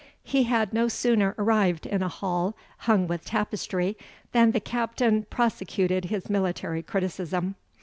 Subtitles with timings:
[0.23, 2.57] He had no sooner arrived in a hall
[2.89, 3.95] hung with tapestry,
[4.31, 7.53] than the Captain prosecuted his military criticism.